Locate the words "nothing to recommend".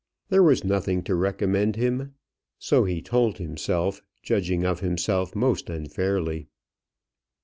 0.63-1.75